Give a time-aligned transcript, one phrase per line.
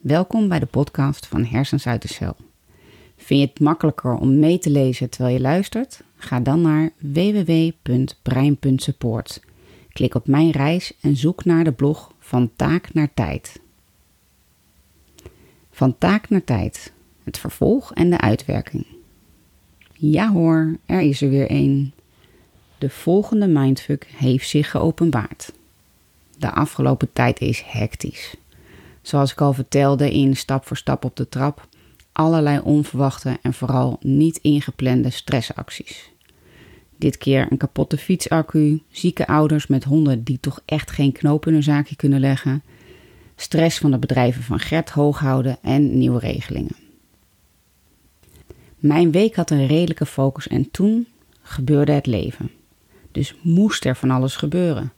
[0.00, 2.36] Welkom bij de podcast van Hersens uit de Cel.
[3.16, 6.02] Vind je het makkelijker om mee te lezen terwijl je luistert?
[6.16, 9.40] Ga dan naar www.brein.support.
[9.92, 13.60] Klik op mijn reis en zoek naar de blog Van Taak naar Tijd.
[15.70, 16.92] Van Taak naar Tijd.
[17.24, 18.86] Het vervolg en de uitwerking.
[19.92, 21.94] Ja hoor, er is er weer één.
[22.78, 25.52] De volgende mindfuck heeft zich geopenbaard.
[26.38, 28.36] De afgelopen tijd is hectisch.
[29.02, 31.68] Zoals ik al vertelde in Stap voor Stap op de Trap,
[32.12, 36.10] allerlei onverwachte en vooral niet ingeplande stressacties.
[36.96, 41.52] Dit keer een kapotte fietsaccu, zieke ouders met honden die toch echt geen knoop in
[41.52, 42.62] hun zaakje kunnen leggen,
[43.36, 46.76] stress van de bedrijven van Gert hooghouden en nieuwe regelingen.
[48.76, 51.06] Mijn week had een redelijke focus en toen
[51.42, 52.50] gebeurde het leven.
[53.12, 54.92] Dus moest er van alles gebeuren.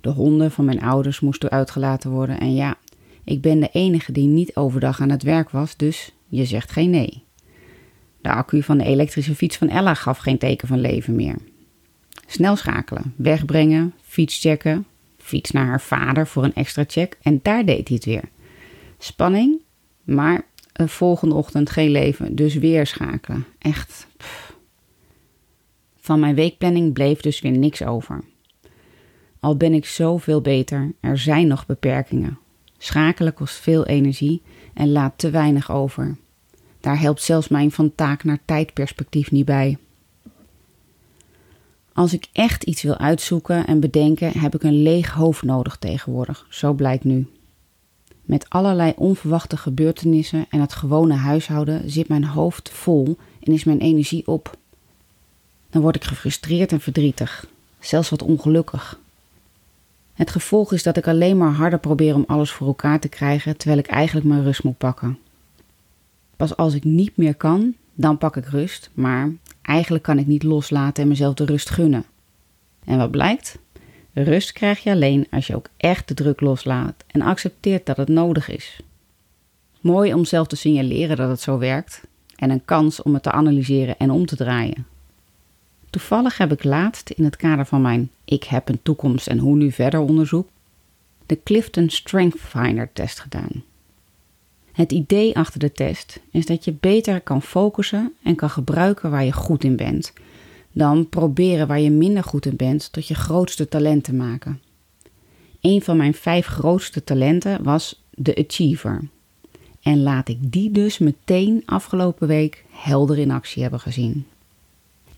[0.00, 2.76] De honden van mijn ouders moesten uitgelaten worden en ja,
[3.24, 6.90] ik ben de enige die niet overdag aan het werk was, dus je zegt geen
[6.90, 7.22] nee.
[8.20, 11.36] De accu van de elektrische fiets van Ella gaf geen teken van leven meer.
[12.26, 17.64] Snel schakelen, wegbrengen, fiets checken, fiets naar haar vader voor een extra check en daar
[17.64, 18.24] deed hij het weer.
[18.98, 19.60] Spanning,
[20.04, 23.44] maar de volgende ochtend geen leven, dus weer schakelen.
[23.58, 24.06] Echt.
[25.96, 28.24] Van mijn weekplanning bleef dus weer niks over.
[29.40, 32.38] Al ben ik zoveel beter, er zijn nog beperkingen.
[32.82, 34.42] Schakelen kost veel energie
[34.74, 36.16] en laat te weinig over.
[36.80, 39.78] Daar helpt zelfs mijn van taak naar tijdperspectief niet bij.
[41.92, 46.46] Als ik echt iets wil uitzoeken en bedenken, heb ik een leeg hoofd nodig tegenwoordig,
[46.48, 47.26] zo blijkt nu.
[48.22, 53.80] Met allerlei onverwachte gebeurtenissen en het gewone huishouden zit mijn hoofd vol en is mijn
[53.80, 54.56] energie op.
[55.70, 57.46] Dan word ik gefrustreerd en verdrietig,
[57.78, 58.98] zelfs wat ongelukkig.
[60.20, 63.56] Het gevolg is dat ik alleen maar harder probeer om alles voor elkaar te krijgen,
[63.56, 65.18] terwijl ik eigenlijk mijn rust moet pakken.
[66.36, 70.42] Pas als ik niet meer kan, dan pak ik rust, maar eigenlijk kan ik niet
[70.42, 72.04] loslaten en mezelf de rust gunnen.
[72.84, 73.58] En wat blijkt?
[74.12, 78.08] Rust krijg je alleen als je ook echt de druk loslaat en accepteert dat het
[78.08, 78.80] nodig is.
[79.80, 82.00] Mooi om zelf te signaleren dat het zo werkt
[82.36, 84.86] en een kans om het te analyseren en om te draaien.
[85.90, 89.56] Toevallig heb ik laatst in het kader van mijn Ik heb een toekomst en hoe
[89.56, 90.48] nu verder onderzoek
[91.26, 93.62] de Clifton Strength Finder test gedaan.
[94.72, 99.24] Het idee achter de test is dat je beter kan focussen en kan gebruiken waar
[99.24, 100.12] je goed in bent,
[100.72, 104.60] dan proberen waar je minder goed in bent tot je grootste talent te maken.
[105.60, 109.08] Een van mijn vijf grootste talenten was de achiever.
[109.82, 114.26] En laat ik die dus meteen afgelopen week helder in actie hebben gezien.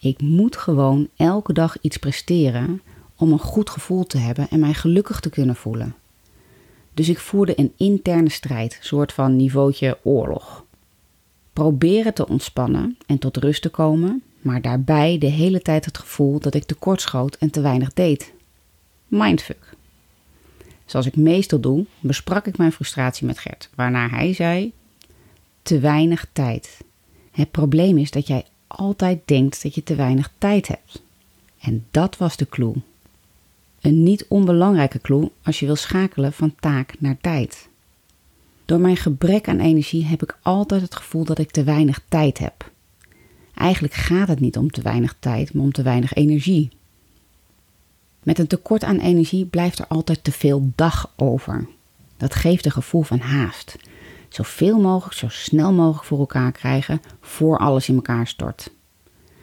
[0.00, 2.82] Ik moet gewoon elke dag iets presteren
[3.16, 5.94] om een goed gevoel te hebben en mij gelukkig te kunnen voelen.
[6.94, 10.64] Dus ik voerde een interne strijd, soort van niveautje oorlog.
[11.52, 16.38] Proberen te ontspannen en tot rust te komen, maar daarbij de hele tijd het gevoel
[16.38, 18.32] dat ik tekortschoot en te weinig deed.
[19.06, 19.74] Mindfuck.
[20.84, 24.72] Zoals ik meestal doe, besprak ik mijn frustratie met Gert, waarna hij zei:
[25.62, 26.78] Te weinig tijd.
[27.30, 31.02] Het probleem is dat jij altijd denkt dat je te weinig tijd hebt.
[31.60, 32.74] En dat was de clue.
[33.80, 37.68] Een niet onbelangrijke clue als je wil schakelen van taak naar tijd.
[38.64, 42.38] Door mijn gebrek aan energie heb ik altijd het gevoel dat ik te weinig tijd
[42.38, 42.70] heb.
[43.54, 46.68] Eigenlijk gaat het niet om te weinig tijd, maar om te weinig energie.
[48.22, 51.68] Met een tekort aan energie blijft er altijd te veel dag over.
[52.16, 53.76] Dat geeft een gevoel van haast.
[54.30, 58.70] Zoveel mogelijk, zo snel mogelijk voor elkaar krijgen voor alles in elkaar stort.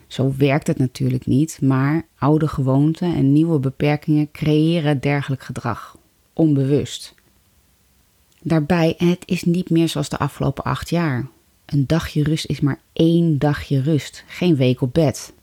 [0.07, 5.97] Zo werkt het natuurlijk niet, maar oude gewoonten en nieuwe beperkingen creëren dergelijk gedrag,
[6.33, 7.15] onbewust.
[8.41, 11.27] Daarbij, het is niet meer zoals de afgelopen acht jaar.
[11.65, 15.33] Een dagje rust is maar één dagje rust, geen week op bed.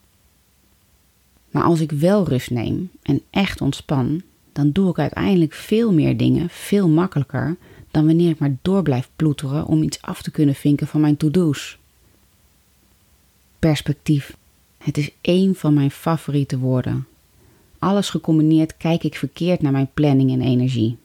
[1.50, 4.22] Maar als ik wel rust neem en echt ontspan,
[4.52, 7.56] dan doe ik uiteindelijk veel meer dingen veel makkelijker
[7.94, 11.16] dan wanneer ik maar door blijf ploeteren om iets af te kunnen vinken van mijn
[11.16, 11.78] to-do's.
[13.58, 14.36] Perspectief.
[14.78, 17.06] Het is één van mijn favoriete woorden.
[17.78, 20.96] Alles gecombineerd kijk ik verkeerd naar mijn planning en energie.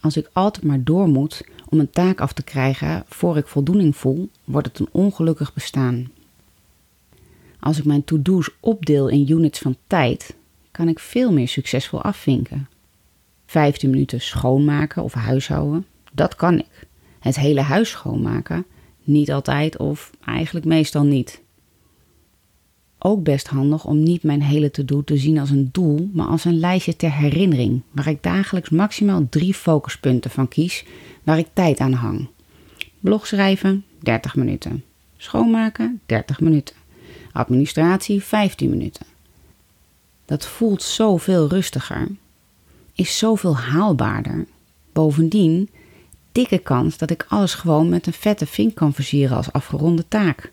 [0.00, 3.96] Als ik altijd maar door moet om een taak af te krijgen voor ik voldoening
[3.96, 6.10] voel, wordt het een ongelukkig bestaan.
[7.60, 10.34] Als ik mijn to-do's opdeel in units van tijd,
[10.70, 12.68] kan ik veel meer succesvol afvinken.
[13.46, 16.86] 15 minuten schoonmaken of huishouden, dat kan ik.
[17.18, 18.64] Het hele huis schoonmaken,
[19.02, 21.42] niet altijd of eigenlijk meestal niet.
[22.98, 26.44] ook best handig om niet mijn hele to-do te zien als een doel, maar als
[26.44, 30.84] een lijstje ter herinnering, waar ik dagelijks maximaal drie focuspunten van kies,
[31.22, 32.28] waar ik tijd aan hang.
[33.00, 34.84] Blog schrijven, 30 minuten.
[35.16, 36.76] Schoonmaken, 30 minuten.
[37.32, 39.06] Administratie, 15 minuten.
[40.24, 42.08] Dat voelt zoveel rustiger,
[42.94, 44.46] is zoveel haalbaarder.
[44.92, 45.68] Bovendien,
[46.34, 50.52] dikke kans dat ik alles gewoon met een vette vink kan versieren als afgeronde taak.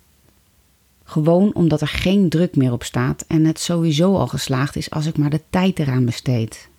[1.03, 5.05] Gewoon omdat er geen druk meer op staat en het sowieso al geslaagd is als
[5.05, 6.69] ik maar de tijd eraan besteed.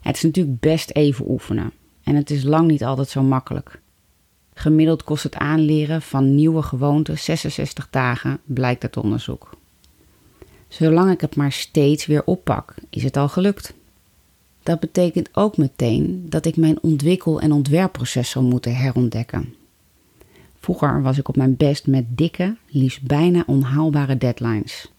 [0.00, 3.80] Het is natuurlijk best even oefenen en het is lang niet altijd zo makkelijk.
[4.54, 9.50] Gemiddeld kost het aanleren van nieuwe gewoonten 66 dagen, blijkt uit onderzoek.
[10.68, 13.74] Zolang ik het maar steeds weer oppak, is het al gelukt.
[14.68, 19.54] Dat betekent ook meteen dat ik mijn ontwikkel- en ontwerpproces zal moeten herontdekken.
[20.58, 24.92] Vroeger was ik op mijn best met dikke, liefst bijna onhaalbare deadlines.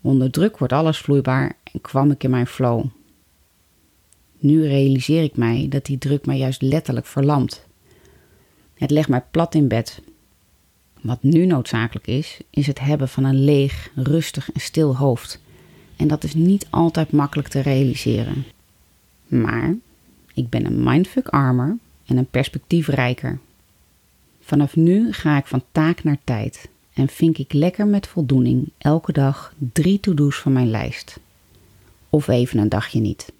[0.00, 2.84] Onder druk wordt alles vloeibaar en kwam ik in mijn flow.
[4.38, 7.66] Nu realiseer ik mij dat die druk mij juist letterlijk verlamt.
[8.74, 10.00] Het legt mij plat in bed.
[11.00, 15.40] Wat nu noodzakelijk is, is het hebben van een leeg, rustig en stil hoofd.
[15.96, 18.44] En dat is niet altijd makkelijk te realiseren.
[19.32, 19.74] Maar
[20.34, 21.76] ik ben een mindfuck armer
[22.06, 23.38] en een perspectiefrijker.
[24.40, 29.12] Vanaf nu ga ik van taak naar tijd en vink ik lekker met voldoening elke
[29.12, 31.20] dag drie to-do's van mijn lijst.
[32.10, 33.32] Of even een dagje niet.